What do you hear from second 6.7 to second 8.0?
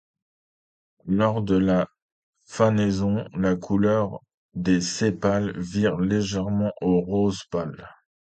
au rose pale.